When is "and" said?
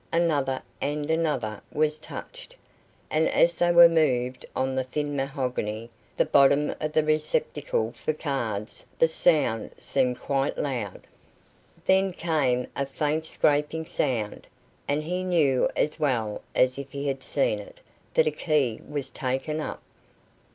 0.81-1.11, 3.11-3.27, 14.87-15.03